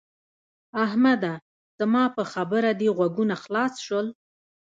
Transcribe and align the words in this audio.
احمده! 0.85 1.33
زما 1.79 2.03
په 2.15 2.23
خبره 2.33 2.69
دې 2.79 2.87
غوږونه 2.97 3.35
خلاص 3.43 3.73
شول؟ 3.85 4.07